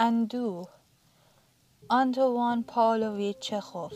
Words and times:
اندوه 0.00 0.68
آنتوان 1.88 2.62
پاولویچ 2.62 3.38
چخوف. 3.38 3.92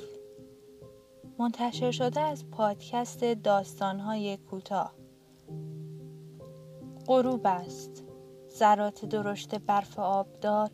منتشر 1.38 1.90
شده 1.90 2.20
از 2.20 2.50
پادکست 2.50 3.24
داستانهای 3.24 4.36
کوتاه. 4.36 4.92
غروب 7.06 7.40
است. 7.44 8.04
ذرات 8.50 9.04
درشت 9.04 9.54
برف 9.54 9.98
آبدار 9.98 10.70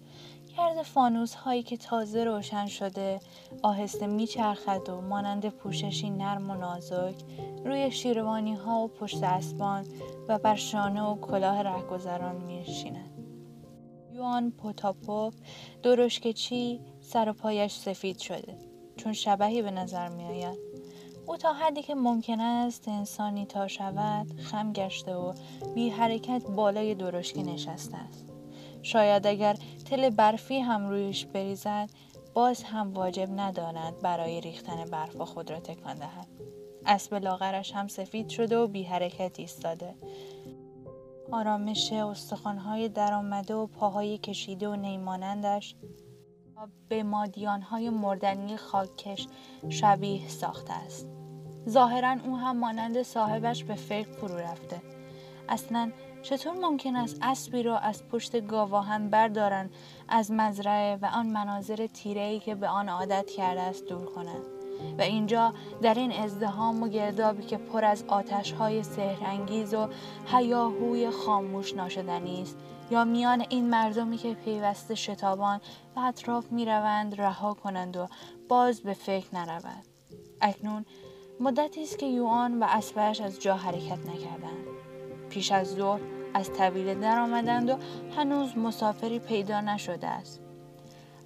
گرد 0.57 0.83
فانوس 0.83 1.35
هایی 1.35 1.63
که 1.63 1.77
تازه 1.77 2.25
روشن 2.25 2.67
شده 2.67 3.21
آهسته 3.63 4.07
میچرخد 4.07 4.89
و 4.89 5.01
مانند 5.01 5.49
پوششی 5.49 6.11
نرم 6.11 6.51
و 6.51 6.55
نازک 6.55 7.25
روی 7.65 7.91
شیروانی 7.91 8.55
ها 8.55 8.81
و 8.81 8.89
پشت 8.89 9.23
اسبان 9.23 9.87
و 10.29 10.39
بر 10.39 10.55
شانه 10.55 11.03
و 11.03 11.21
کلاه 11.21 11.63
رهگذران 11.63 12.37
میشیند 12.37 13.08
یوان 14.19 14.51
پوتاپوف 14.51 15.35
درشکچی 15.83 16.81
سر 17.01 17.29
و 17.29 17.33
پایش 17.33 17.73
سفید 17.73 18.19
شده 18.19 18.59
چون 18.97 19.13
شبهی 19.13 19.63
به 19.63 19.71
نظر 19.71 20.09
می 20.09 20.25
آید. 20.25 20.59
او 21.27 21.37
تا 21.37 21.53
حدی 21.53 21.83
که 21.83 21.95
ممکن 21.95 22.41
است 22.41 22.89
انسانی 22.89 23.47
تا 23.47 23.69
شود 23.69 24.41
خم 24.41 24.73
گشته 24.73 25.15
و 25.15 25.33
بی 25.75 25.89
حرکت 25.91 26.43
بالای 26.57 26.95
درشکه 26.95 27.43
نشسته 27.43 27.97
است. 27.97 28.27
شاید 28.83 29.27
اگر 29.27 29.57
تل 29.91 30.11
برفی 30.11 30.59
هم 30.59 30.89
رویش 30.89 31.27
بریزد 31.27 31.91
باز 32.35 32.63
هم 32.63 32.95
واجب 32.95 33.29
نداند 33.41 34.01
برای 34.03 34.41
ریختن 34.41 34.85
برف 34.85 35.21
خود 35.21 35.51
را 35.51 35.61
تکان 35.61 35.95
دهد. 35.95 36.29
اسب 36.87 37.15
لاغرش 37.15 37.73
هم 37.73 37.89
سفید 37.89 38.29
شده 38.29 38.59
و 38.59 38.67
بی 38.67 38.83
حرکت 38.83 39.41
ایستاده 39.41 39.95
آرامش 41.33 41.93
استخوانهای 41.93 42.89
درآمده 42.89 43.55
و 43.55 43.67
پاهای 43.67 44.19
کشیده 44.19 44.69
و 44.69 44.77
نیمانندش 44.77 45.77
به 46.89 47.03
مادیانهای 47.03 47.91
مردنی 47.91 48.57
خاکش 48.57 49.27
شبیه 49.69 50.29
ساخته 50.29 50.73
است. 50.73 51.09
ظاهرا 51.69 52.17
او 52.25 52.37
هم 52.37 52.59
مانند 52.59 53.03
صاحبش 53.03 53.65
به 53.65 53.75
فکر 53.75 54.13
فرو 54.13 54.37
رفته. 54.37 54.83
اصلا 55.49 55.93
چطور 56.23 56.53
ممکن 56.53 56.97
است 56.97 57.19
اسبی 57.23 57.63
را 57.63 57.79
از 57.79 58.09
پشت 58.09 58.47
گاواهن 58.47 59.11
بردارند 59.11 59.71
از 60.09 60.31
مزرعه 60.31 60.97
و 60.97 61.07
آن 61.07 61.27
مناظر 61.27 61.87
تیره‌ای 61.87 62.39
که 62.39 62.55
به 62.55 62.69
آن 62.69 62.89
عادت 62.89 63.31
کرده 63.31 63.61
است 63.61 63.87
دور 63.87 64.07
کنند؟ 64.07 64.58
و 64.99 65.03
اینجا 65.03 65.55
در 65.83 65.95
این 65.95 66.13
ازدهام 66.13 66.83
و 66.83 66.89
گردابی 66.89 67.43
که 67.43 67.57
پر 67.57 67.85
از 67.85 68.05
آتش 68.09 68.53
های 68.53 68.83
سهرنگیز 68.83 69.75
و 69.75 69.89
هیاهوی 70.27 71.11
خاموش 71.11 71.75
ناشدنی 71.75 72.43
است. 72.43 72.57
یا 72.91 73.05
میان 73.05 73.45
این 73.49 73.71
مردمی 73.71 74.17
که 74.17 74.35
پیوسته 74.35 74.95
شتابان 74.95 75.61
و 75.97 76.01
اطراف 76.01 76.53
می 76.53 76.65
روند 76.65 77.21
رها 77.21 77.55
کنند 77.55 77.97
و 77.97 78.09
باز 78.49 78.81
به 78.81 78.95
فکر 78.95 79.35
نرود 79.35 79.85
اکنون 80.41 80.85
مدتی 81.41 81.83
است 81.83 81.99
که 81.99 82.07
یوان 82.07 82.63
و 82.63 82.67
اسبش 82.69 83.21
از 83.21 83.41
جا 83.41 83.57
حرکت 83.57 83.99
نکردند. 83.99 84.67
پیش 85.31 85.53
از 85.53 85.69
ظهر 85.69 86.01
از 86.35 86.53
طویله 86.53 86.95
در 86.95 87.19
آمدند 87.19 87.71
و 87.71 87.77
هنوز 88.17 88.59
مسافری 88.59 89.19
پیدا 89.19 89.61
نشده 89.61 90.07
است. 90.07 90.41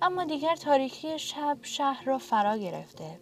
اما 0.03 0.25
دیگر 0.25 0.57
تاریکی 0.57 1.19
شب 1.19 1.59
شهر 1.63 2.05
را 2.05 2.19
فرا 2.19 2.57
گرفته. 2.57 3.21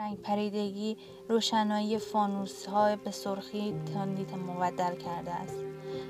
رنگ 0.00 0.22
پریدگی 0.22 0.96
روشنایی 1.28 1.98
فانوس 1.98 2.66
های 2.66 2.96
به 2.96 3.10
سرخی 3.10 3.74
تندیت 3.94 4.34
مبدل 4.34 4.96
کرده 4.96 5.30
است 5.30 5.64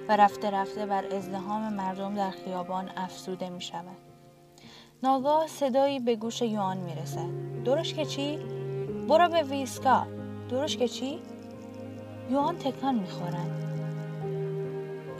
و 0.09 0.17
رفته 0.17 0.51
رفته 0.51 0.87
بر 0.87 1.05
ازدهام 1.05 1.73
مردم 1.73 2.15
در 2.15 2.31
خیابان 2.31 2.91
افسوده 2.97 3.51
می 3.51 3.61
شود. 3.61 3.97
ناگاه 5.03 5.47
صدایی 5.47 6.01
به 6.01 6.17
گوش 6.17 6.43
یوان 6.43 6.77
می 6.77 6.95
رسد. 6.95 7.63
درش 7.65 7.95
که 7.95 8.05
چی؟ 8.05 8.39
برو 9.09 9.29
به 9.29 9.43
ویسکا. 9.43 10.07
درش 10.51 10.77
که 10.77 10.89
چی؟ 10.89 11.19
یوان 12.31 12.57
تکان 12.57 12.95
می. 12.95 13.07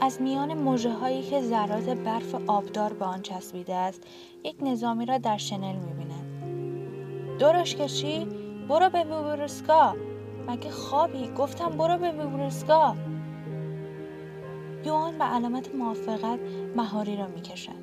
از 0.01 0.21
میان 0.21 0.53
موجه 0.53 0.93
هایی 0.93 1.23
که 1.23 1.41
ذرات 1.41 1.89
برف 1.89 2.35
آبدار 2.47 2.93
به 2.93 3.05
آن 3.05 3.21
چسبیده 3.21 3.75
است 3.75 4.01
یک 4.43 4.55
نظامی 4.61 5.05
را 5.05 5.17
در 5.17 5.37
شنل 5.37 5.75
می 5.75 5.93
بیند. 5.93 7.39
درش 7.39 7.75
که 7.75 7.87
چی؟ 7.87 8.40
برو 8.69 8.89
به 8.89 9.03
بوبرسکا 9.03 9.95
مگه 10.47 10.69
خوابی 10.69 11.31
گفتم 11.37 11.69
برو 11.69 11.97
به 11.97 12.11
بوبرسکا 12.11 12.95
یوان 14.85 15.17
به 15.17 15.23
علامت 15.23 15.75
موافقت 15.75 16.39
مهاری 16.75 17.17
را 17.17 17.27
می‌کشد 17.27 17.81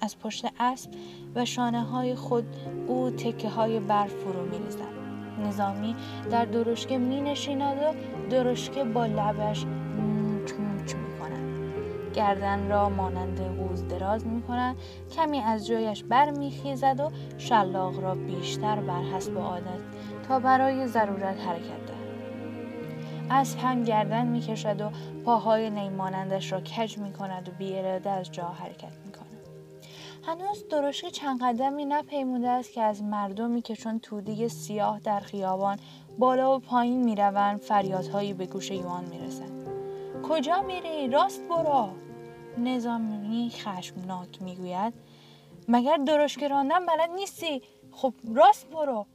از 0.00 0.18
پشت 0.18 0.46
اسب 0.60 0.90
و 1.34 1.44
شانه 1.44 1.82
های 1.82 2.14
خود 2.14 2.44
او 2.86 3.10
تکه 3.10 3.48
های 3.48 3.80
برف 3.80 4.12
فرو 4.12 4.42
می 4.44 4.58
ریزد. 4.58 4.98
نظامی 5.46 5.96
در 6.30 6.44
درشکه 6.44 6.98
می 6.98 7.20
نشیند 7.20 7.78
و 7.78 7.94
درشکه 8.30 8.84
با 8.84 9.06
لبش 9.06 9.64
موچ 9.64 10.52
موچ 10.52 10.94
می 10.94 11.18
کند. 11.18 11.72
گردن 12.14 12.68
را 12.68 12.88
مانند 12.88 13.40
قوز 13.40 13.88
دراز 13.88 14.26
می 14.26 14.42
کند. 14.42 14.76
کمی 15.16 15.38
از 15.38 15.66
جایش 15.66 16.04
بر 16.04 16.30
می 16.30 16.50
خیزد 16.50 17.00
و 17.00 17.10
شلاق 17.38 18.00
را 18.00 18.14
بیشتر 18.14 18.80
بر 18.80 19.02
حسب 19.02 19.38
عادت 19.38 19.80
برای 20.28 20.86
ضرورت 20.86 21.40
حرکت 21.40 21.86
دهد 21.86 22.08
اسب 23.30 23.58
هم 23.58 23.84
گردن 23.84 24.26
می 24.26 24.40
کشد 24.40 24.80
و 24.80 24.90
پاهای 25.24 25.70
نیمانندش 25.70 26.52
را 26.52 26.60
کج 26.60 26.98
می 26.98 27.12
کند 27.12 27.48
و 27.48 27.52
بی 27.52 27.78
از 27.78 28.32
جا 28.32 28.44
حرکت 28.44 28.92
می 29.06 29.12
کند. 29.12 29.48
هنوز 30.26 30.68
درشک 30.68 31.08
چند 31.08 31.42
قدمی 31.42 31.84
نپیموده 31.84 32.48
است 32.48 32.72
که 32.72 32.82
از 32.82 33.02
مردمی 33.02 33.62
که 33.62 33.76
چون 33.76 34.00
تودی 34.00 34.48
سیاه 34.48 35.00
در 35.00 35.20
خیابان 35.20 35.78
بالا 36.18 36.56
و 36.56 36.58
پایین 36.58 37.04
می 37.04 37.16
روند 37.16 37.60
فریادهایی 37.60 38.34
به 38.34 38.46
گوش 38.46 38.70
یوان 38.70 39.04
می 39.04 39.18
رسند. 39.18 39.68
کجا 40.22 40.62
میری؟ 40.62 41.08
راست 41.08 41.42
برو! 41.48 41.88
نظامی 42.58 43.50
خشمناک 43.50 44.42
می‌گوید 44.42 44.94
مگر 45.68 45.96
درشک 45.96 46.42
راندن 46.42 46.86
بلد 46.86 47.10
نیستی؟ 47.10 47.62
خب 47.92 48.14
راست 48.34 48.70
برو! 48.70 49.06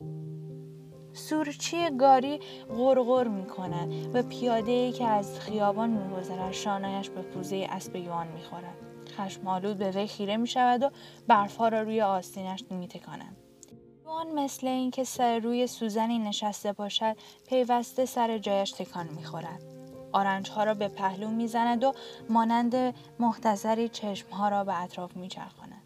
سورچی 1.13 1.89
گاری 1.97 2.39
غرغر 2.69 3.27
می 3.27 3.45
کند 3.45 4.15
و 4.15 4.23
پیاده 4.23 4.71
ای 4.71 4.91
که 4.91 5.05
از 5.05 5.39
خیابان 5.39 5.89
می 5.89 6.15
گذرد 6.15 6.51
شانهش 6.51 7.09
به 7.09 7.21
پوزه 7.21 7.67
اسب 7.69 7.95
یوان 7.95 8.27
می 8.27 8.41
خورد. 8.41 8.75
خشمالود 9.17 9.77
به 9.77 9.91
وی 9.91 10.07
خیره 10.07 10.37
می 10.37 10.47
شود 10.47 10.83
و 10.83 10.89
برفها 11.27 11.67
را 11.67 11.81
روی 11.81 12.01
آستینش 12.01 12.63
می 12.69 12.87
تکاند. 12.87 13.37
یوان 14.05 14.31
مثل 14.31 14.67
اینکه 14.67 15.03
سر 15.03 15.39
روی 15.39 15.67
سوزنی 15.67 16.19
نشسته 16.19 16.73
باشد 16.73 17.17
پیوسته 17.47 18.05
سر 18.05 18.37
جایش 18.37 18.71
تکان 18.71 19.07
می 19.07 19.23
خورد. 19.23 19.63
آرنج 20.11 20.49
ها 20.49 20.63
را 20.63 20.73
به 20.73 20.87
پهلو 20.87 21.27
می 21.27 21.47
زند 21.47 21.83
و 21.83 21.93
مانند 22.29 22.95
محتظری 23.19 23.89
چشم 23.89 24.29
ها 24.29 24.49
را 24.49 24.63
به 24.63 24.81
اطراف 24.81 25.17
می 25.17 25.27
چرخاند. 25.27 25.83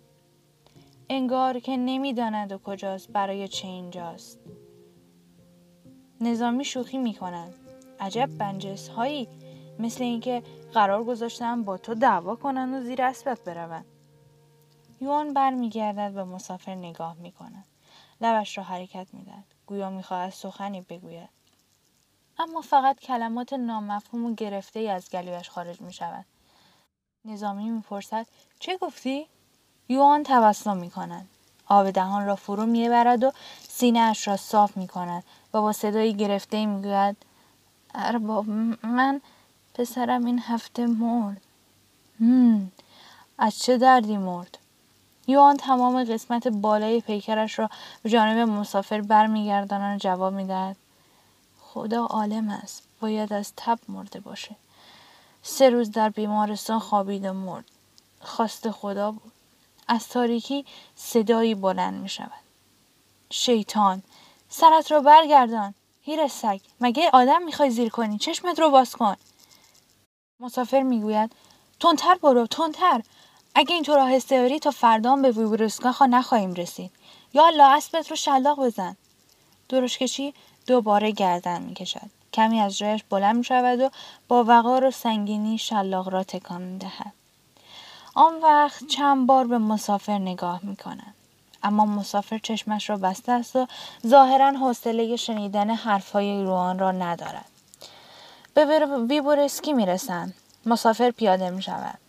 انگار 1.10 1.60
که 1.60 1.78
نمی‌داند 1.78 2.52
و 2.52 2.58
کجاست 2.58 3.12
برای 3.12 3.48
چه 3.48 3.68
اینجاست. 3.68 4.40
نظامی 6.22 6.66
شوخی 6.66 6.98
می‌کنند 6.98 7.54
عجب 8.00 8.30
بنجس 8.38 8.90
هایی 8.90 9.28
مثل 9.80 10.04
اینکه 10.04 10.44
قرار 10.74 11.04
گذاشتن 11.04 11.64
با 11.64 11.78
تو 11.78 11.94
دعوا 11.94 12.36
کنند 12.36 12.74
و 12.74 12.86
زیر 12.86 13.02
اسبت 13.02 13.44
بروند. 13.44 13.86
یوان 15.02 15.34
برمیگردد 15.34 16.14
به 16.14 16.24
مسافر 16.24 16.76
نگاه 16.76 17.14
می‌کند. 17.14 17.66
لبش 18.22 18.58
را 18.58 18.64
حرکت 18.64 19.08
می‌دهد. 19.14 19.44
گویا 19.66 19.90
می‌خواهد 19.90 20.34
سخنی 20.34 20.82
بگوید. 20.82 21.30
اما 22.40 22.62
فقط 22.62 23.00
کلمات 23.00 23.54
نامفهوم 23.54 24.26
و 24.26 24.36
گرفته 24.36 24.80
ای 24.80 24.90
از 24.90 25.10
گلویش 25.10 25.50
خارج 25.50 25.82
می 25.82 25.94
شود. 25.94 26.26
نظامی 27.26 27.70
می‌پرسد 27.70 28.28
چه 28.60 28.78
گفتی؟ 28.78 29.28
یوان 29.90 30.24
تبسم 30.24 30.78
می 30.78 30.90
کند. 30.90 31.30
آب 31.68 31.92
دهان 31.92 32.26
را 32.26 32.36
فرو 32.36 32.66
می‌برد 32.66 33.24
و 33.24 33.32
سینه 33.68 34.00
اش 34.00 34.28
را 34.28 34.38
صاف 34.38 34.78
می 34.78 34.88
کند 34.88 35.24
و 35.58 35.62
با 35.62 35.74
صدایی 35.74 36.14
گرفته 36.14 36.66
می‌گوید 36.66 37.18
ارباب 37.96 38.50
من 38.84 39.22
پسرم 39.74 40.26
این 40.26 40.40
هفته 40.40 40.86
مرد. 40.86 41.42
هم 42.20 42.72
از 43.38 43.60
چه 43.60 43.78
دردی 43.78 44.18
مرد؟ 44.18 44.58
یوان 45.28 45.58
تمام 45.58 46.04
قسمت 46.04 46.48
بالای 46.48 47.02
پیکرش 47.02 47.60
را 47.60 47.70
به 48.04 48.10
جانب 48.10 48.50
مسافر 48.50 49.02
برمیگرداند 49.02 49.96
و 49.96 50.00
جواب 50.00 50.34
می‌دهد 50.34 50.76
خدا 51.62 52.06
عالم 52.06 52.50
است 52.50 52.84
باید 53.00 53.34
از 53.34 53.54
تب 53.58 53.80
مرده 53.90 54.20
باشه. 54.20 54.56
سه 55.44 55.70
روز 55.70 55.92
در 55.92 56.10
بیمارستان 56.10 56.80
خوابید 56.80 57.26
و 57.26 57.34
مرد. 57.34 57.66
خواست 58.22 58.72
خدا 58.72 59.12
بود. 59.12 59.32
از 59.88 60.08
تاریکی 60.08 60.66
صدایی 60.96 61.56
بلند 61.56 62.02
می 62.02 62.10
شود 62.10 62.32
شیطان 63.30 64.04
سرت 64.50 64.92
رو 64.92 65.02
برگردان. 65.02 65.74
هیر 66.02 66.28
سگ 66.28 66.60
مگه 66.82 67.10
آدم 67.14 67.44
می‌خوای 67.44 67.70
زیر 67.70 67.90
کنی؟ 67.90 68.18
چشمت 68.18 68.60
رو 68.60 68.70
باز 68.70 68.96
کن. 68.96 69.16
مسافر 70.40 70.82
می‌گوید 70.82 71.32
تندتر 71.80 72.16
برو 72.16 72.48
تندتر. 72.48 73.02
اگه 73.56 73.76
اینطور 73.76 74.00
آهسته 74.00 74.42
بری 74.42 74.60
تا 74.60 74.72
فردا 74.72 75.16
به 75.16 75.32
ویبورسکا 75.32 76.06
نخواهیم 76.06 76.54
رسید. 76.54 76.92
یا 77.34 77.48
الله 77.48 77.64
اسبت 77.64 78.10
رو 78.10 78.16
شلاق 78.16 78.66
بزن. 78.66 78.98
درشکچی 79.70 80.34
دوباره 80.68 81.12
گردن 81.12 81.62
می‌کشد. 81.62 82.10
کمی 82.34 82.60
از 82.60 82.78
جایش 82.78 83.04
بلند 83.04 83.36
می 83.36 83.44
شود 83.44 83.80
و 83.80 83.90
با 84.28 84.44
وقار 84.44 84.86
و 84.86 84.92
سنگینی 84.92 85.58
شلاق 85.58 86.10
را 86.10 86.24
تکان 86.24 86.62
می 86.62 86.78
دهد. 86.78 87.14
آن 88.16 88.42
وقت 88.42 88.88
چند 88.88 89.28
بار 89.28 89.48
به 89.48 89.58
مسافر 89.58 90.18
نگاه 90.18 90.60
می 90.64 90.76
کند. 90.76 91.16
اما 91.64 91.86
مسافر 91.86 92.38
چشمش 92.38 92.90
را 92.90 92.98
بسته 92.98 93.32
است 93.32 93.56
و 93.56 93.68
ظاهرا 94.08 94.52
حوصله 94.52 95.16
شنیدن 95.16 95.70
حرفهای 95.70 96.44
روان 96.44 96.80
را 96.80 96.92
ندارد. 96.92 97.46
به 98.54 98.86
ویبورسکی 99.10 99.74
می 99.74 99.86
رسند. 99.86 100.34
مسافر 100.66 101.12
پیاده 101.12 101.50
می 101.50 101.62
شود. 101.62 102.00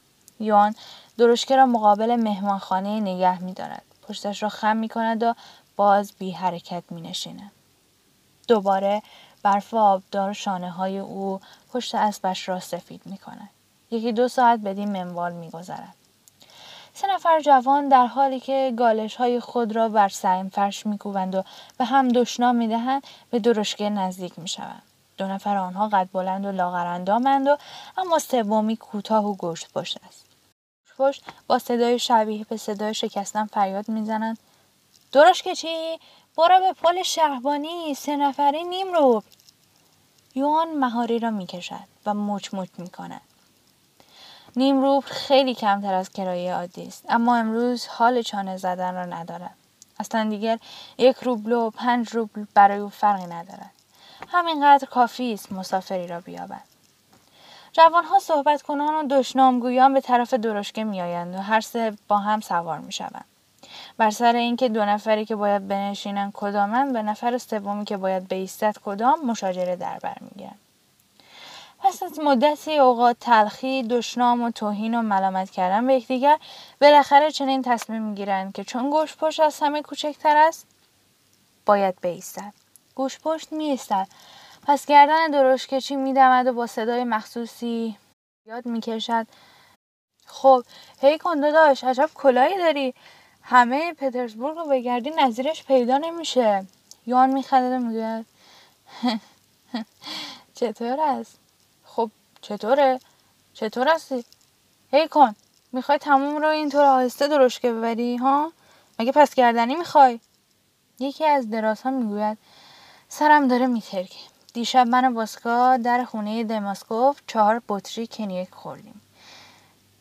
یوان 0.40 0.74
درشکه 1.18 1.56
را 1.56 1.66
مقابل 1.66 2.16
مهمانخانه 2.16 3.00
نگه 3.00 3.42
می 3.42 3.52
دارد. 3.52 3.82
پشتش 4.08 4.42
را 4.42 4.48
خم 4.48 4.76
می 4.76 4.88
کند 4.88 5.22
و 5.22 5.34
باز 5.76 6.12
بی 6.12 6.30
حرکت 6.30 6.84
می 6.90 7.00
نشیند. 7.00 7.52
دوباره 8.48 9.02
برف 9.42 9.74
آبدار 9.74 10.32
شانه 10.32 10.70
های 10.70 10.98
او 10.98 11.40
پشت 11.72 11.94
اسبش 11.94 12.48
را 12.48 12.60
سفید 12.60 13.02
می 13.04 13.18
کند. 13.18 13.50
یکی 13.90 14.12
دو 14.12 14.28
ساعت 14.28 14.60
بدین 14.60 14.92
منوال 14.92 15.32
می 15.32 15.50
گذرد. 15.50 15.94
سه 17.00 17.06
نفر 17.06 17.40
جوان 17.40 17.88
در 17.88 18.06
حالی 18.06 18.40
که 18.40 18.72
گالش 18.76 19.16
های 19.16 19.40
خود 19.40 19.76
را 19.76 19.88
بر 19.88 20.08
سعیم 20.08 20.48
فرش 20.48 20.86
می 20.86 20.98
کوبند 20.98 21.34
و 21.34 21.42
به 21.78 21.84
هم 21.84 22.08
دشنام 22.08 22.56
می 22.56 22.68
دهند 22.68 23.02
به 23.30 23.38
درشکه 23.38 23.90
نزدیک 23.90 24.38
می 24.38 24.48
شوند. 24.48 24.82
دو 25.16 25.26
نفر 25.26 25.56
آنها 25.56 25.88
قد 25.88 26.08
بلند 26.12 26.44
و 26.44 26.52
لاغرندامند 26.52 27.46
و 27.46 27.56
اما 27.98 28.18
سومی 28.18 28.76
کوتاه 28.76 29.26
و 29.26 29.34
گوشت 29.34 29.72
پشت 29.72 29.98
است. 30.08 30.26
پشت 30.98 31.24
با 31.46 31.58
صدای 31.58 31.98
شبیه 31.98 32.44
به 32.44 32.56
صدای 32.56 32.94
شکستن 32.94 33.46
فریاد 33.46 33.88
می‌زنند 33.88 34.38
درشکه 35.12 35.54
چی 35.54 35.98
برو 36.36 36.60
به 36.60 36.72
پل 36.72 37.02
شهبانی 37.02 37.94
سه 37.94 38.16
نفری 38.16 38.64
نیم 38.64 38.92
رو 38.92 39.22
یوان 40.34 40.68
مهاری 40.68 41.18
را 41.18 41.30
می‌کشد 41.30 41.88
و 42.06 42.14
مچ 42.14 42.54
مچ 42.54 42.68
می‌کند 42.78 43.27
نیم 44.56 44.82
روب 44.82 45.04
خیلی 45.04 45.54
کمتر 45.54 45.94
از 45.94 46.10
کرایه 46.10 46.54
عادی 46.54 46.86
است. 46.86 47.04
اما 47.08 47.36
امروز 47.36 47.86
حال 47.86 48.22
چانه 48.22 48.56
زدن 48.56 48.94
را 48.94 49.04
ندارد 49.04 49.54
اصلا 50.00 50.28
دیگر 50.28 50.58
یک 50.98 51.16
روبل 51.16 51.52
و 51.52 51.70
پنج 51.70 52.10
روبل 52.10 52.44
برای 52.54 52.78
او 52.78 52.88
فرقی 52.88 53.26
ندارد. 53.26 53.70
همینقدر 54.28 54.86
کافی 54.86 55.32
است 55.32 55.52
مسافری 55.52 56.06
را 56.06 56.20
بیابد. 56.20 56.62
جوانها 57.72 58.18
صحبت 58.18 58.62
کنان 58.62 58.94
و 58.94 59.08
دشنامگویان 59.08 59.94
به 59.94 60.00
طرف 60.00 60.34
درشکه 60.34 60.84
میآیند 60.84 61.34
و 61.34 61.38
هر 61.38 61.60
سه 61.60 61.92
با 62.08 62.18
هم 62.18 62.40
سوار 62.40 62.78
می‌شوند. 62.78 63.24
بر 63.96 64.10
سر 64.10 64.36
اینکه 64.36 64.68
دو 64.68 64.84
نفری 64.84 65.24
که 65.24 65.36
باید 65.36 65.68
بنشینند 65.68 66.32
کدامند 66.34 66.92
به 66.92 67.02
نفر 67.02 67.38
سومی 67.38 67.84
که 67.84 67.96
باید 67.96 68.28
بایستد 68.28 68.76
کدام 68.84 69.26
مشاجره 69.26 69.76
در 69.76 69.98
بر 69.98 70.16
می‌گیرند 70.20 70.58
پس 71.88 72.02
از 72.02 72.20
مدتی 72.20 72.79
اوقات 72.79 73.17
تلخی 73.20 73.82
دشنام 73.82 74.43
و 74.43 74.50
توهین 74.50 74.94
و 74.94 75.02
ملامت 75.02 75.50
کردن 75.50 75.87
به 75.87 75.94
یکدیگر 75.94 76.38
بالاخره 76.81 77.31
چنین 77.31 77.62
تصمیم 77.62 78.02
می‌گیرند 78.02 78.52
که 78.52 78.64
چون 78.64 78.90
گوش 78.90 79.17
پشت 79.17 79.40
از 79.40 79.61
همه 79.61 79.82
کوچکتر 79.82 80.37
است 80.37 80.67
باید 81.67 82.00
بایستد 82.00 82.52
گوش 82.94 83.19
پشت 83.19 83.52
میایستد. 83.52 84.08
پس 84.67 84.87
گردن 84.87 85.31
درشکچی 85.31 85.96
میدمد 85.96 86.46
و 86.46 86.52
با 86.52 86.67
صدای 86.67 87.05
مخصوصی 87.05 87.96
یاد 88.46 88.67
می‌کشد. 88.67 89.26
خب 90.26 90.62
هی 91.00 91.19
کن 91.19 91.41
داداش 91.41 91.84
عجب 91.84 92.11
کلاهی 92.14 92.58
داری. 92.58 92.94
همه 93.43 93.94
پترزبورگ 93.94 94.56
رو 94.56 94.69
بگردی 94.69 95.11
نظیرش 95.11 95.64
پیدا 95.64 95.99
نمیشه. 95.99 96.67
یان 97.06 97.31
میخنده 97.31 97.76
و 97.76 97.79
می‌گوید 97.79 98.26
چطور 100.61 101.00
است؟ 101.00 101.47
چطوره؟ 102.40 103.00
چطور 103.55 103.88
هستی؟ 103.88 104.25
هی 104.93 105.08
کن 105.08 105.35
می‌خوای 105.73 105.99
تموم 105.99 106.37
رو 106.37 106.49
اینطور 106.49 106.85
آهسته 106.85 107.29
درشکه 107.29 107.73
ببری 107.73 108.17
ها؟ 108.17 108.52
مگه 108.99 109.12
پس 109.12 109.35
گردنی 109.35 109.75
می‌خوای؟ 109.75 110.20
یکی 110.99 111.25
از 111.25 111.50
درازها 111.50 111.90
می‌گوید 111.90 112.38
سرم 113.08 113.49
داره 113.49 113.67
میترکه. 113.67 114.19
دیشب 114.52 114.87
من 114.87 115.05
و 115.05 115.12
باسکا 115.14 115.76
در 115.76 116.05
خونه 116.05 116.44
دماسکوف 116.44 117.20
چهار 117.26 117.62
بطری 117.69 118.06
کنیک 118.06 118.50
خوردیم. 118.50 119.00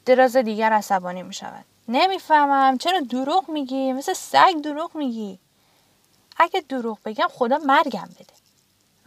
دراز 0.06 0.38
دیگر 0.38 0.74
عصبانی 0.74 1.24
می 1.24 1.33
شود 1.33 1.66
نمی‌فهمم 1.88 2.78
چرا 2.78 3.00
دروغ 3.00 3.50
میگی؟ 3.50 3.94
مثل 3.94 4.13
سگ 4.13 4.54
دروغ 4.63 4.95
میگی. 4.95 5.40
اگه 6.38 6.62
دروغ 6.69 7.00
بگم 7.06 7.28
خدا 7.31 7.57
مرگم 7.57 8.10
بده. 8.19 8.37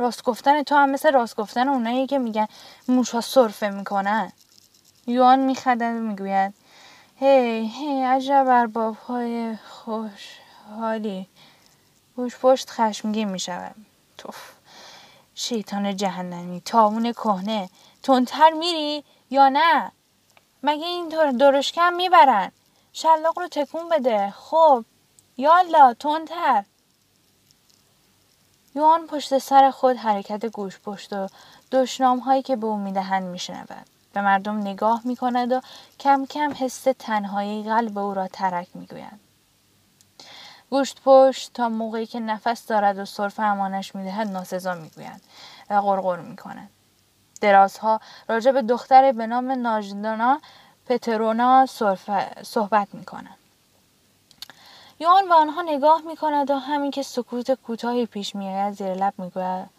راست 0.00 0.25
گفتن 0.25 0.62
تو 0.62 0.75
هم 0.75 0.91
مثل 0.91 1.12
راست 1.12 1.37
گفتن 1.37 1.69
اونایی 1.69 2.06
که 2.06 2.19
میگن 2.19 2.47
موشا 2.88 3.20
صرفه 3.20 3.69
می‌کنن. 3.69 4.32
یوان 5.06 5.38
میخدن 5.38 5.97
و 5.97 6.00
می‌گوید 6.00 6.55
هی 7.17 7.67
هی 7.67 8.02
عجب 8.02 8.47
ارباب 8.49 8.97
های 8.97 9.56
خوشحالی. 9.56 11.29
گوش 12.17 12.37
پشت 12.37 12.70
خشمگین 12.70 13.29
می‌شود 13.29 13.75
توف. 14.19 14.50
شیطان 15.35 15.97
جهنمی 15.97 16.61
تاون 16.61 17.12
کهنه. 17.12 17.70
تندتر 18.02 18.50
میری 18.50 19.05
یا 19.31 19.49
نه؟ 19.49 19.93
مگه 20.62 20.87
اینطور 20.87 21.31
درشکم 21.31 21.93
می‌برن؟ 21.93 22.52
شلاق 22.93 23.38
رو 23.38 23.49
تکون 23.49 23.88
بده. 23.88 24.31
خب. 24.31 24.85
یالا 25.37 25.94
تندتر. 25.94 26.64
یوان 28.75 29.06
پشت 29.06 29.38
سر 29.38 29.70
خود 29.70 29.96
حرکت 29.96 30.46
گوش 30.46 30.81
پشت 30.81 31.12
و 31.12 31.26
دشنام 31.72 32.19
هایی 32.19 32.43
که 32.43 32.56
به 32.56 32.67
او 32.67 32.76
می‌دهند 32.76 33.22
میشنود. 33.22 33.87
به 34.12 34.20
مردم 34.20 34.58
نگاه 34.58 35.00
می‌کند 35.05 35.52
و 35.52 35.61
کم 36.00 36.26
کم 36.26 36.55
حس 36.58 36.87
تنهایی 36.99 37.64
قلب 37.64 37.99
او 37.99 38.14
را 38.14 38.28
ترک 38.28 38.69
می‌گوید. 38.75 39.20
گوشت 40.70 41.00
پشت 41.05 41.52
تا 41.52 41.69
موقعی 41.69 42.06
که 42.06 42.20
نفس 42.20 42.67
دارد 42.67 42.99
و 42.99 43.05
صرف 43.05 43.40
امانش 43.40 43.94
می‌دهد 43.94 44.28
ناسزا 44.28 44.75
می‌گوید 44.75 45.23
و 45.70 45.81
غرغر 45.81 46.16
می‌کند. 46.16 46.70
درازها 47.40 48.00
راجع 48.28 48.52
به 48.52 48.62
دختر 48.62 49.12
به 49.12 49.26
نام 49.26 49.50
ناجدانا 49.50 50.40
پترونا 50.87 51.66
صحبت 52.43 52.88
می‌کنند. 52.93 53.39
یوان 55.02 55.29
به 55.29 55.35
آنها 55.35 55.62
نگاه 55.62 56.02
می‌کند 56.07 56.50
و 56.50 56.54
همین 56.54 56.90
که 56.90 57.02
سکوت 57.02 57.50
کوتاهی 57.54 58.07
پیش 58.07 58.35
میآید 58.35 58.75
زیر 58.75 58.95
لب 58.95 59.14
می‌گوید 59.19 59.71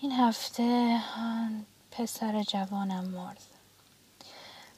این 0.00 0.12
هفته 0.12 0.98
پسر 1.90 2.42
جوانم 2.42 3.04
مرد. 3.04 3.40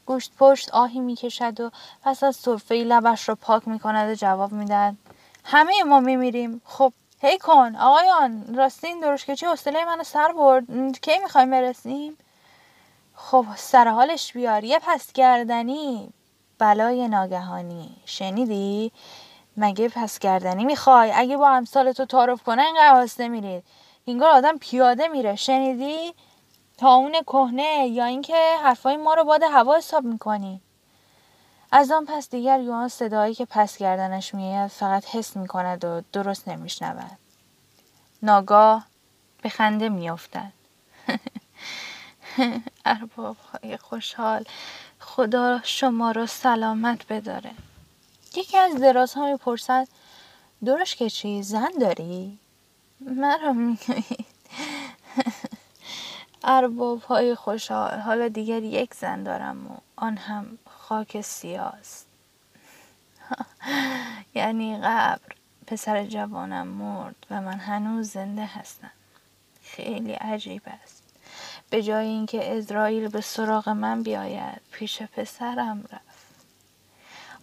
گوشت 0.07 0.33
پشت 0.39 0.71
آهی 0.71 1.01
می‌کشد 1.01 1.61
و 1.61 1.71
پس 2.03 2.23
از 2.23 2.37
صرفه 2.37 2.75
لبش 2.75 3.29
را 3.29 3.35
پاک 3.35 3.69
می‌کند 3.69 4.11
و 4.11 4.15
جواب 4.15 4.53
می‌دهد 4.53 4.97
همه 5.45 5.83
ما 5.83 6.01
میمیریم. 6.01 6.63
خب 6.65 6.93
هی 7.21 7.39
کن 7.39 7.77
آقایان 7.77 8.55
راستین 8.55 9.01
درشکچی 9.01 9.47
حوصله 9.47 9.85
منو 9.85 10.05
سر 10.05 10.33
برد؟ 10.33 10.99
کی 11.01 11.19
می‌خوایم 11.19 11.51
برسیم؟ 11.51 12.19
خب 13.15 13.47
سر 13.57 13.89
حالش 13.89 14.33
بیار 14.33 14.65
یه 14.65 14.79
پس 14.83 15.13
گردنی 15.13 16.13
بلای 16.59 17.09
ناگهانی. 17.09 17.97
شنیدی؟ 18.05 18.93
مگه 19.57 19.89
پس 19.89 20.19
گردنی 20.19 20.65
می‌خوای؟ 20.65 21.13
اگه 21.13 21.37
با 21.37 21.49
امثال 21.49 21.93
تو 21.93 22.05
تعارف 22.05 22.43
کنه 22.43 22.63
اینقدر 22.63 22.95
آسته 22.95 23.29
میرید 23.29 23.65
اینگار 24.05 24.31
آدم 24.31 24.59
پیاده 24.59 25.09
میره. 25.09 25.37
شنیدی؟ 25.37 26.15
تا 26.79 26.95
اون 26.95 27.13
کهنه 27.27 27.87
یا 27.89 28.05
اینکه 28.05 28.57
حرفای 28.63 28.97
ما 28.97 29.15
رو 29.15 29.25
باد 29.25 29.43
هوا 29.43 29.77
حساب 29.77 30.05
می‌کنی. 30.05 30.61
از 31.73 31.93
آن 31.93 32.05
پس 32.05 32.31
دیگر 32.31 32.61
یوان 32.61 32.89
صدایی 32.89 33.35
که 33.35 33.45
پس 33.45 33.79
گردنش 33.79 34.35
میآید 34.35 34.71
فقط 34.71 35.05
حس 35.05 35.37
می‌کند 35.37 35.85
و 35.85 36.03
درست 36.13 36.49
نمیشنود. 36.49 37.19
ناگاه 38.23 38.87
به 39.43 39.49
خنده 39.49 39.89
میافتد. 39.89 40.53
ارباب 42.85 43.37
های 43.37 43.77
خوشحال 43.77 44.45
خدا 45.01 45.61
شما 45.63 46.11
را 46.11 46.27
سلامت 46.27 47.07
بداره. 47.09 47.51
یکی 48.37 48.59
از 48.59 48.75
درازها 48.81 49.33
می‌پرسد 49.33 49.89
درش 50.65 50.97
که 50.97 51.11
چی 51.11 51.43
زن 51.43 51.71
داری؟ 51.81 52.39
مرا 53.01 53.53
می‌گویید. 53.53 54.27
ارباب 56.45 57.03
های 57.03 57.35
خوشحال 57.35 57.99
حالا 57.99 58.29
دیگر 58.29 58.63
یک 58.63 58.95
زن 58.95 59.23
دارم 59.23 59.67
و 59.67 59.77
آن 59.97 60.17
هم 60.17 60.59
خاک 60.67 61.21
سیاست. 61.21 62.07
یعنی 64.35 64.79
قبر 64.79 65.35
پسر 65.67 66.05
جوانم 66.05 66.69
مرد 66.69 67.27
و 67.31 67.41
من 67.41 67.59
هنوز 67.59 68.11
زنده 68.11 68.47
هستم. 68.47 68.91
خیلی 69.63 70.13
عجیب 70.13 70.63
است. 70.83 71.03
به 71.71 71.83
جای 71.83 72.07
اینکه 72.07 72.57
ازرائیل 72.57 73.09
به 73.09 73.21
سراغ 73.21 73.69
من 73.69 74.03
بیاید 74.03 74.61
پیش 74.73 75.03
پسرم 75.03 75.85
رفت. 75.93 76.12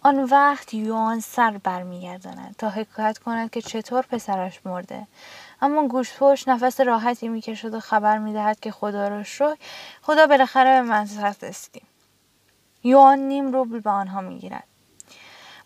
آن 0.02 0.24
وقت 0.24 0.74
یوان 0.74 1.20
سر 1.20 1.58
برمیگرداند 1.64 2.54
تا 2.58 2.68
حکایت 2.68 3.18
کند 3.18 3.50
که 3.50 3.62
چطور 3.62 4.02
پسرش 4.02 4.60
مرده 4.66 5.06
اما 5.62 5.88
گوش 5.88 6.12
پشت 6.18 6.48
نفس 6.48 6.80
راحتی 6.80 7.28
می‌کشد 7.28 7.74
و 7.74 7.80
خبر 7.80 8.18
می‌دهد 8.18 8.60
که 8.60 8.70
خدا 8.70 9.08
را 9.08 9.22
شکر 9.22 9.56
خدا 10.02 10.26
بالاخره 10.26 10.82
به 10.82 10.88
منزل 10.88 11.32
رسیدیم 11.42 11.86
یوان 12.84 13.18
نیم 13.18 13.52
روبل 13.52 13.80
به 13.80 13.90
آنها 13.90 14.20
می‌گیرد 14.20 14.64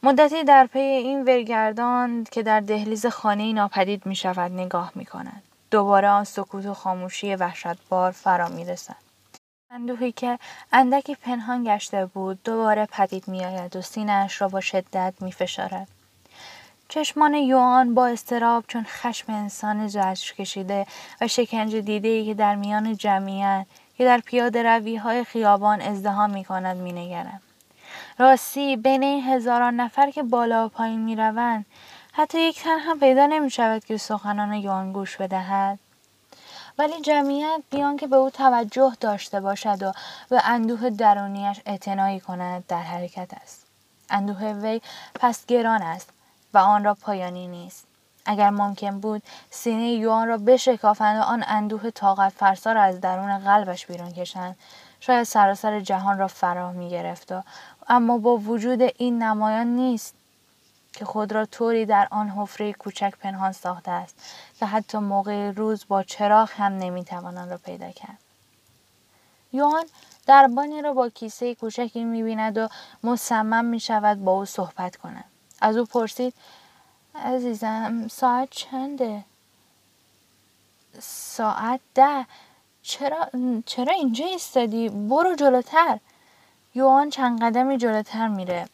مدتی 0.02 0.44
در 0.44 0.66
پی 0.66 0.78
این 0.78 1.22
ورگردان 1.24 2.24
که 2.24 2.42
در 2.42 2.60
دهلیز 2.60 3.06
خانه 3.06 3.52
ناپدید 3.52 4.06
می 4.06 4.16
شود 4.16 4.52
نگاه 4.52 4.92
می 4.94 5.04
کند. 5.04 5.42
دوباره 5.70 6.08
آن 6.08 6.24
سکوت 6.24 6.66
و 6.66 6.74
خاموشی 6.74 7.34
وحشتبار 7.34 8.10
فرا 8.10 8.48
می 8.48 8.64
رسد. 8.64 9.03
اندوهی 9.74 10.12
که 10.12 10.38
اندکی 10.72 11.14
پنهان 11.14 11.64
گشته 11.64 12.06
بود 12.06 12.42
دوباره 12.42 12.86
پدید 12.86 13.28
می 13.28 13.44
آید 13.44 13.76
و 13.76 13.82
سینهاش 13.82 14.40
را 14.40 14.48
با 14.48 14.60
شدت 14.60 15.14
می 15.20 15.32
فشارد. 15.32 15.88
چشمان 16.88 17.34
یوان 17.34 17.94
با 17.94 18.06
استراب 18.06 18.64
چون 18.68 18.84
خشم 18.84 19.32
انسان 19.32 19.88
زجر 19.88 20.34
کشیده 20.38 20.86
و 21.20 21.28
شکنجه 21.28 21.80
دیده 21.80 22.08
ای 22.08 22.26
که 22.26 22.34
در 22.34 22.54
میان 22.54 22.96
جمعیت 22.96 23.66
که 23.98 24.04
در 24.04 24.18
پیاده 24.18 24.62
روی 24.62 24.96
های 24.96 25.24
خیابان 25.24 25.80
ازدهام 25.80 26.30
می 26.30 26.44
کند 26.44 26.76
می 26.76 26.92
نگرد. 26.92 27.42
راستی 28.18 28.76
بین 28.76 29.02
این 29.02 29.24
هزاران 29.24 29.74
نفر 29.74 30.10
که 30.10 30.22
بالا 30.22 30.66
و 30.66 30.68
پایین 30.68 31.00
می 31.00 31.16
روند 31.16 31.66
حتی 32.12 32.40
یک 32.40 32.62
تن 32.62 32.78
هم 32.78 33.00
پیدا 33.00 33.26
نمی 33.26 33.50
شود 33.50 33.84
که 33.84 33.96
سخنان 33.96 34.52
یوان 34.52 34.92
گوش 34.92 35.16
بدهد. 35.16 35.78
ولی 36.78 37.00
جمعیت 37.00 37.62
بیان 37.70 37.96
که 37.96 38.06
به 38.06 38.16
او 38.16 38.30
توجه 38.30 38.92
داشته 39.00 39.40
باشد 39.40 39.82
و 39.82 39.92
به 40.28 40.40
اندوه 40.44 40.90
درونیش 40.90 41.60
اعتنایی 41.66 42.20
کند 42.20 42.66
در 42.66 42.82
حرکت 42.82 43.34
است. 43.42 43.66
اندوه 44.10 44.52
وی 44.52 44.80
پس 45.14 45.46
گران 45.46 45.82
است 45.82 46.10
و 46.54 46.58
آن 46.58 46.84
را 46.84 46.94
پایانی 46.94 47.48
نیست. 47.48 47.86
اگر 48.26 48.50
ممکن 48.50 49.00
بود 49.00 49.22
سینه 49.50 49.90
یوان 49.90 50.28
را 50.28 50.38
بشکافند 50.38 51.20
و 51.20 51.22
آن 51.22 51.44
اندوه 51.46 51.90
طاقت 51.90 52.32
فرسا 52.32 52.72
را 52.72 52.82
از 52.82 53.00
درون 53.00 53.38
قلبش 53.38 53.86
بیرون 53.86 54.12
کشند 54.12 54.56
شاید 55.00 55.22
سراسر 55.22 55.80
جهان 55.80 56.18
را 56.18 56.28
فرا 56.28 56.72
می 56.72 56.90
گرفت 56.90 57.32
و 57.32 57.42
اما 57.88 58.18
با 58.18 58.36
وجود 58.36 58.82
این 58.96 59.22
نمایان 59.22 59.66
نیست 59.66 60.14
که 60.94 61.04
خود 61.04 61.32
را 61.32 61.46
طوری 61.46 61.86
در 61.86 62.08
آن 62.10 62.28
حفره 62.28 62.72
کوچک 62.72 63.14
پنهان 63.20 63.52
ساخته 63.52 63.90
است 63.90 64.16
که 64.58 64.66
حتی 64.66 64.98
موقع 64.98 65.50
روز 65.50 65.84
با 65.88 66.02
چراغ 66.02 66.50
هم 66.52 66.72
نمی‌توان 66.78 67.38
آن 67.38 67.50
را 67.50 67.58
پیدا 67.58 67.90
کرد. 67.90 68.18
یوهان 69.52 69.84
دربانی 70.26 70.82
را 70.82 70.92
با 70.92 71.08
کیسه 71.08 71.54
کوچکی 71.54 72.04
می‌بیند 72.04 72.58
و 72.58 72.68
مصمم 73.02 73.64
می 73.64 73.80
شود 73.80 74.24
با 74.24 74.32
او 74.32 74.44
صحبت 74.44 74.96
کند. 74.96 75.24
از 75.60 75.76
او 75.76 75.84
پرسید 75.84 76.34
عزیزم 77.14 78.08
ساعت 78.08 78.48
چنده؟ 78.50 79.24
ساعت 81.00 81.80
ده. 81.94 82.26
چرا, 82.82 83.30
چرا 83.66 83.92
اینجا 83.92 84.26
ایستادی؟ 84.26 84.88
برو 84.88 85.34
جلوتر. 85.34 85.98
یوان 86.74 87.10
چند 87.10 87.42
قدمی 87.42 87.78
جلوتر 87.78 88.28
میره. 88.28 88.68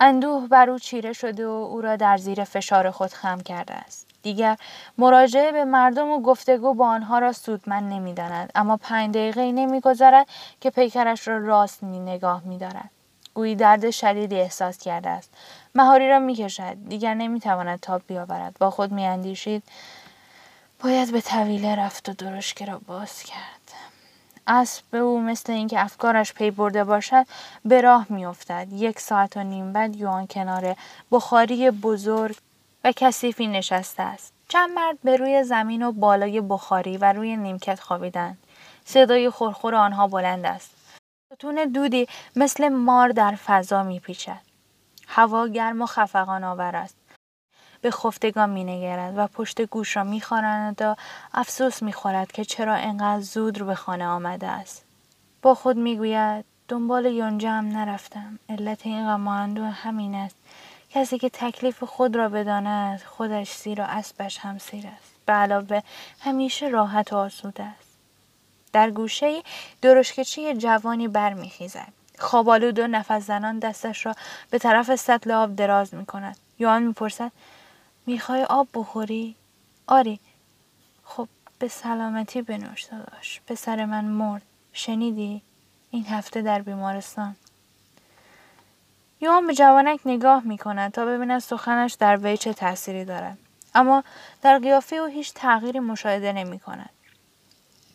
اندوه 0.00 0.48
بر 0.48 0.70
او 0.70 0.78
چیره 0.78 1.12
شده 1.12 1.46
و 1.46 1.50
او 1.50 1.80
را 1.80 1.96
در 1.96 2.16
زیر 2.16 2.44
فشار 2.44 2.90
خود 2.90 3.10
خم 3.10 3.40
کرده 3.40 3.74
است. 3.74 4.06
دیگر 4.22 4.56
مراجعه 4.98 5.52
به 5.52 5.64
مردم 5.64 6.10
و 6.10 6.20
گفتگو 6.22 6.74
با 6.74 6.88
آنها 6.88 7.18
را 7.18 7.32
سودمند 7.32 7.92
نمی‌داند 7.92 8.50
اما 8.54 8.76
پنج 8.76 9.14
دقیقه 9.14 9.52
نمیگذرد 9.52 10.26
که 10.60 10.70
پیکرش 10.70 11.28
را 11.28 11.38
راست 11.38 11.82
می 11.82 12.00
نگاه 12.00 12.42
می 12.44 12.58
دارد. 12.58 12.90
گویی 13.34 13.54
درد 13.54 13.90
شدیدی 13.90 14.40
احساس 14.40 14.78
کرده 14.78 15.10
است. 15.10 15.30
مهاری 15.74 16.08
را 16.08 16.18
می‌کشد. 16.18 16.76
دیگر 16.88 17.14
نمی‌تواند 17.14 17.80
تاب 17.80 18.02
بیاورد. 18.06 18.56
با 18.60 18.70
خود 18.70 18.92
میاندیشید 18.92 19.62
باید 20.80 21.12
به 21.12 21.20
طویله 21.20 21.76
رفت 21.76 22.08
و 22.08 22.12
درشکه 22.12 22.64
را 22.64 22.80
باز 22.86 23.22
کرد. 23.22 23.55
اسب 24.46 24.94
او 24.94 25.20
مثل 25.20 25.52
اینکه 25.52 25.80
افکارش 25.80 26.32
پی 26.32 26.50
برده 26.50 26.84
باشد 26.84 27.26
به 27.64 27.80
راه 27.80 28.06
میافتد. 28.08 28.66
یک 28.72 29.00
ساعت 29.00 29.36
و 29.36 29.42
نیم 29.42 29.72
بعد 29.72 29.96
یوان 29.96 30.26
کنار 30.26 30.76
بخاری 31.10 31.70
بزرگ 31.70 32.36
و 32.84 32.92
کثیفی 32.96 33.46
نشسته 33.46 34.02
است. 34.02 34.32
چند 34.48 34.70
مرد 34.70 34.98
به 35.04 35.16
روی 35.16 35.44
زمین 35.44 35.82
و 35.82 35.92
بالای 35.92 36.40
بخاری 36.40 36.96
و 36.96 37.12
روی 37.12 37.36
نیمکت 37.36 37.80
خوابیدند. 37.80 38.38
صدای 38.84 39.30
خورخور 39.30 39.74
آنها 39.74 40.06
بلند 40.06 40.46
است. 40.46 40.70
ستون 41.34 41.54
دودی 41.64 42.08
مثل 42.36 42.68
مار 42.68 43.08
در 43.08 43.34
فضا 43.34 43.82
میپیچد. 43.82 44.40
هوا 45.08 45.48
گرم 45.48 45.82
و 45.82 45.86
خفقان 45.86 46.44
آور 46.44 46.76
است. 46.76 46.96
به 47.80 47.90
خفتگان 47.90 48.50
مینگرد 48.50 49.14
و 49.16 49.26
پشت 49.26 49.62
گوش 49.62 49.96
را 49.96 50.04
میخواراند 50.04 50.82
و 50.82 50.96
افسوس 51.34 51.82
می‌خورد 51.82 52.32
که 52.32 52.44
چرا 52.44 52.74
انقدر 52.74 53.20
زود 53.20 53.58
رو 53.58 53.66
به 53.66 53.74
خانه 53.74 54.06
آمده 54.06 54.46
است. 54.46 54.84
با 55.42 55.54
خود 55.54 55.76
می‌گوید 55.76 56.44
دنبال 56.68 57.06
یونجا 57.06 57.52
هم 57.52 57.68
نرفتم. 57.68 58.38
علت 58.48 58.86
این 58.86 59.06
غم 59.06 59.28
همین 59.70 60.14
است. 60.14 60.36
کسی 60.90 61.18
که 61.18 61.28
تکلیف 61.28 61.84
خود 61.84 62.16
را 62.16 62.28
بداند 62.28 63.02
خودش 63.02 63.50
سیر 63.50 63.80
و 63.80 63.84
اسبش 63.88 64.38
هم 64.38 64.58
سیر 64.58 64.86
است. 64.86 65.12
به 65.26 65.32
علاوه 65.32 65.82
همیشه 66.20 66.68
راحت 66.68 67.12
و 67.12 67.16
آسوده 67.16 67.62
است. 67.62 67.98
در 68.72 68.90
گوشه 68.90 69.42
درشکچی 69.82 70.54
جوانی 70.54 71.08
برمیخیزد. 71.08 71.92
خوابالود 72.18 72.78
و 72.78 72.86
نفس 72.86 73.26
زنان 73.26 73.58
دستش 73.58 74.06
را 74.06 74.14
به 74.50 74.58
طرف 74.58 74.96
سطل 74.96 75.30
آب 75.30 75.56
دراز 75.56 75.94
می 75.94 76.06
کند. 76.06 76.36
یوان 76.58 76.82
می‌پرسد 76.82 77.32
می‌خوای 78.06 78.44
آب 78.44 78.68
بخوری؟ 78.74 79.36
آری 79.86 80.20
خب 81.04 81.28
به 81.58 81.68
سلامتی 81.68 82.42
بنوش 82.42 82.82
داداش. 82.82 83.40
پسر 83.46 83.84
من 83.84 84.04
مرد. 84.04 84.42
شنیدی؟ 84.72 85.42
این 85.90 86.06
هفته 86.06 86.42
در 86.42 86.62
بیمارستان. 86.62 87.36
یوان 89.20 89.46
به 89.46 89.54
جوانک 89.54 90.00
نگاه 90.04 90.42
می 90.44 90.58
کند 90.58 90.92
تا 90.92 91.04
ببیند 91.06 91.38
سخنش 91.38 91.94
در 91.94 92.16
وی 92.16 92.36
چه 92.36 92.52
تأثیری 92.52 93.04
دارد 93.04 93.38
اما 93.74 94.04
در 94.42 94.58
قیافه 94.58 94.96
او 94.96 95.06
هیچ 95.06 95.32
تغییری 95.34 95.80
مشاهده 95.80 96.32
نمی 96.32 96.58
کند 96.58 96.90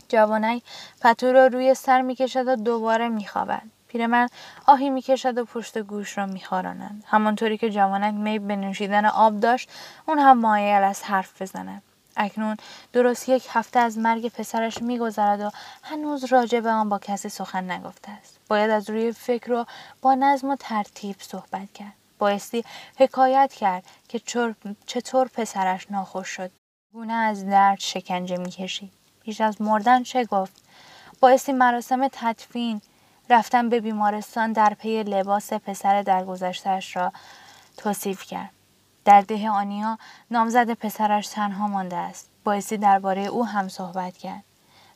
جوانک 0.10 0.64
پتو 1.02 1.32
را 1.32 1.48
روی 1.48 1.74
سر 1.74 2.02
می 2.02 2.16
کشد 2.16 2.48
و 2.48 2.56
دوباره 2.56 3.10
می 3.10 3.28
خوابد 3.28 3.64
پیرمرد 3.92 4.32
آهی 4.66 4.90
می‌کشد 4.90 5.38
و 5.38 5.46
پشت 5.46 5.78
گوش 5.78 6.18
را 6.18 6.26
میخارانند. 6.26 7.04
همانطوری 7.08 7.58
که 7.58 7.70
جوانک 7.70 8.14
می 8.14 8.40
به 8.40 8.56
نوشیدن 8.56 9.06
آب 9.06 9.40
داشت 9.40 9.70
اون 10.08 10.20
هم 10.20 10.40
مایل 10.40 10.84
از 10.84 11.04
حرف 11.04 11.42
بزند. 11.42 11.82
اکنون 12.18 12.58
درست 12.94 13.30
یک 13.30 13.48
هفته 13.50 13.80
از 13.80 13.98
مرگ 13.98 14.28
پسرش 14.28 14.82
میگذرد 14.82 15.42
و 15.42 15.50
هنوز 15.84 16.24
راجع 16.24 16.60
به 16.60 16.70
آن 16.70 16.90
با 16.90 17.00
کسی 17.00 17.30
سخن 17.30 17.72
نگفته 17.72 18.12
است. 18.12 18.40
باید 18.50 18.70
از 18.70 18.90
روی 18.90 19.12
فکر 19.12 19.52
و 19.52 19.66
با 20.02 20.16
نظم 20.16 20.50
و 20.50 20.56
ترتیب 20.56 21.16
صحبت 21.20 21.74
کرد. 21.74 21.94
بایستی 22.20 22.64
حکایت 22.98 23.54
کرد 23.54 23.84
که 24.08 24.20
چطور 24.86 25.28
پسرش 25.28 25.92
ناخوش 25.92 26.28
شد. 26.28 26.52
گونه 26.94 27.14
از 27.14 27.50
درد 27.50 27.80
شکنجه 27.80 28.38
می‌کشید. 28.38 28.92
پیش 29.24 29.42
از 29.42 29.62
مردن 29.62 30.04
چه 30.04 30.26
گفت؟ 30.26 30.62
بایستی 31.20 31.52
مراسم 31.52 32.08
تدفین 32.08 32.82
رفتن 33.32 33.70
به 33.70 33.80
بیمارستان 33.80 34.54
در 34.54 34.74
پی 34.74 35.04
لباس 35.04 35.54
پسر 35.54 36.02
درگذشتهاش 36.02 36.96
را 36.96 37.14
توصیف 37.78 38.24
کرد. 38.24 38.50
در 39.06 39.22
ده 39.22 39.50
آنیا 39.50 39.98
نامزد 40.32 40.74
پسرش 40.74 41.28
تنها 41.28 41.68
مانده 41.68 41.96
است. 41.96 42.30
بایستی 42.44 42.78
درباره 42.78 43.22
او 43.22 43.46
هم 43.46 43.68
صحبت 43.68 44.18
کرد. 44.18 44.44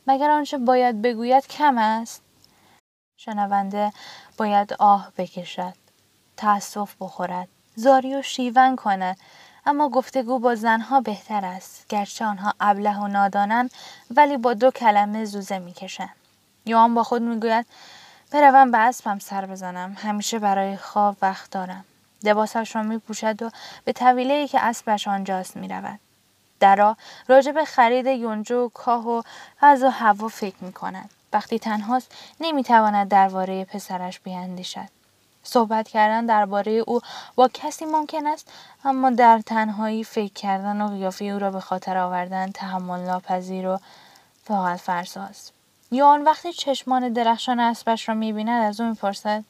مگر 0.08 0.30
آنچه 0.30 0.58
باید 0.58 1.01
بگوید 1.01 1.48
کم 1.48 1.77
است؟ 1.77 2.22
شنونده 3.18 3.94
باید 4.38 4.74
آه 4.74 5.12
بکشد. 5.18 5.74
تأسف 6.38 6.96
بخورد. 7.00 7.48
زاری 7.75 8.15
و 8.15 8.22
شیون 8.22 8.75
کند. 8.75 9.18
اما 9.65 9.89
گفتگو 9.89 10.39
با 10.39 10.56
زنها 10.56 11.01
بهتر 11.01 11.46
است. 11.46 11.86
گرچه 11.89 12.25
آنها 12.25 12.54
ابله 12.60 12.98
و 13.00 13.08
نادانند 13.08 13.72
ولی 14.12 14.38
با 14.38 14.54
دو 14.54 14.72
کلمه 14.72 15.25
زوزه 15.25 15.60
می‌کشند. 15.60 16.15
یوان 16.65 16.94
با 16.96 17.04
خود 17.04 17.22
می‌گوید 17.22 17.65
بروم 18.32 18.72
به 18.72 18.77
اسبم 18.77 19.20
سر 19.20 19.46
بزنم 19.46 19.98
همیشه 20.00 20.39
برای 20.39 20.77
خواب 20.77 21.17
وقت 21.22 21.51
دارم 21.51 21.86
لباسش 22.24 22.75
را 22.75 22.84
می 22.84 22.98
پوشد 22.98 23.41
و 23.41 23.50
به 23.84 23.94
طویله 23.94 24.34
ای 24.34 24.48
که 24.48 24.60
اسبش 24.60 25.08
آنجاست 25.08 25.58
می 25.58 25.67
رود. 25.67 26.00
در 26.60 26.96
راجع 27.27 27.51
به 27.51 27.65
خرید 27.65 28.05
یونجو 28.05 28.70
کاه 28.74 29.08
و 29.08 29.22
از 29.62 29.84
و 29.84 29.89
هوا 29.89 30.27
فکر 30.27 30.55
می 30.62 30.74
کند. 30.74 31.10
وقتی 31.34 31.60
تنهاست 31.60 32.12
نمی 32.39 32.63
تواند 32.63 33.08
درباره 33.08 33.65
پسرش 33.65 34.20
بیاندیشد. 34.20 34.88
صحبت 35.44 35.88
کردن 35.88 36.25
درباره 36.25 36.72
او 36.72 37.01
با 37.36 37.48
کسی 37.53 37.86
ممکن 37.86 38.27
است 38.27 38.51
اما 38.86 39.10
در 39.10 39.39
تنهایی 39.46 40.03
فکر 40.03 40.34
کردن 40.34 40.82
و 40.82 40.88
قیافه 40.88 41.25
او 41.25 41.39
را 41.39 41.51
به 41.51 41.60
خاطر 41.60 41.98
آوردن 41.98 42.51
تحمل 42.51 43.00
ناپذیر 43.00 43.67
و 43.67 43.79
فقط 44.44 44.79
فرساست 44.79 45.54
یا 45.95 46.07
آن 46.07 46.23
وقتی 46.23 46.53
چشمان 46.53 47.13
درخشان 47.13 47.59
اسبش 47.59 48.09
را 48.09 48.15
می‌بیند 48.15 48.63
از 48.63 48.81
او 48.81 48.89
می‌پرسد 48.89 49.43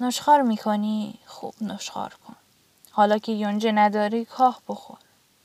نشخار 0.00 0.42
می‌کنی؟ 0.42 1.18
خوب 1.26 1.54
نشخار 1.60 2.16
کن. 2.26 2.36
حالا 2.90 3.18
که 3.18 3.32
یونجه 3.32 3.72
نداری 3.72 4.24
کاه 4.24 4.60
بخور. 4.68 4.98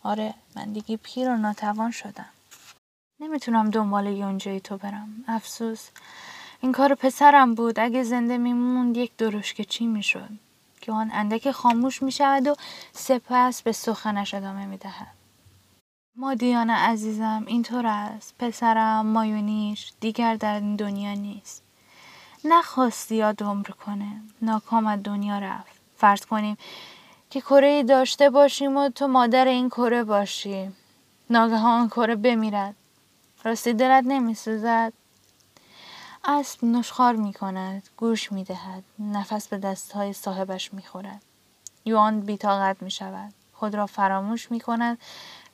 آره 0.04 0.34
من 0.56 0.74
دیگه 0.74 0.98
پیر 0.98 1.30
و 1.30 1.38
ناتوان 1.38 1.92
شدم. 1.92 2.30
نمی‌تونم 3.20 3.70
دنبال 3.70 4.08
یونجه 4.08 4.60
تو 4.60 4.78
برم. 4.78 5.24
افسوس 5.28 5.90
این 6.62 6.72
کار 6.72 6.96
پسرم 6.96 7.56
بود. 7.56 7.80
اگه 7.80 8.04
زنده 8.04 8.38
میموند 8.38 8.98
یک 8.98 9.12
که 9.56 9.66
چی 9.66 9.86
می‌شد؟ 9.86 10.30
که 10.82 10.92
آن 10.92 11.12
اندک 11.14 11.52
خاموش 11.52 12.04
می‌شود 12.04 12.48
و 12.48 12.56
سپس 12.94 13.62
به 13.62 13.72
سخنش 13.72 14.34
ادامه 14.34 14.66
می‌دهد. 14.66 15.23
مادیان 16.16 16.70
عزیزم 16.70 17.44
اینطور 17.48 17.88
است. 17.88 18.36
پسرم 18.40 19.06
مایونیش 19.06 19.94
دیگر 20.00 20.36
در 20.36 20.54
این 20.60 20.76
دنیا 20.76 21.14
نیست. 21.14 21.64
نخواستی 22.46 23.16
یاد 23.16 23.44
عمر 23.44 23.66
کنه. 23.66 24.22
ناکام 24.42 24.88
از 24.88 25.04
دنیا 25.04 25.40
رفت. 25.40 25.82
فرض 25.98 26.26
کنیم 26.26 26.58
که 27.30 27.42
کره 27.42 27.84
داشته 27.84 28.30
باشیم 28.30 28.78
و 28.78 28.90
تو 28.90 29.08
مادر 29.08 29.48
این 29.48 29.70
کره 29.70 30.04
باشی. 30.04 30.72
ناگهان 31.30 31.88
کره 31.88 32.16
بمیرد. 32.16 32.76
راستی 33.44 33.74
دلت 33.74 34.04
نمیسوزد. 34.08 34.94
اسب 36.24 36.66
نشخار 36.66 37.16
می 37.16 37.34
کند 37.34 37.90
گوش 37.98 38.32
می 38.32 38.44
دهد 38.44 38.84
نفس 39.00 39.48
به 39.48 39.58
دستهای 39.58 40.14
صاحبش 40.14 40.74
می 40.74 40.82
خورد 40.82 41.22
یوان 41.86 42.22
بیتاقت 42.22 42.82
می 42.82 42.92
شود 42.92 43.34
خود 43.54 43.76
را 43.76 43.86
فراموش 43.86 44.52
می 44.52 44.60
کند 44.60 44.98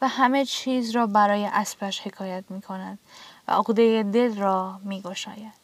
و 0.02 0.08
همه 0.08 0.46
چیز 0.46 0.92
را 0.92 1.08
برای 1.08 1.46
اسبش 1.46 2.02
حکایت 2.02 2.44
می 2.50 2.62
کند 2.62 3.00
و 3.48 3.52
عقده 3.52 4.04
دل 4.04 4.38
را 4.38 4.80
می 4.84 5.02
گشاید. 5.02 5.60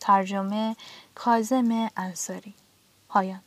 ترجمه 0.00 0.76
کازم 1.14 1.90
انصاری 1.96 2.54
پایان 3.08 3.40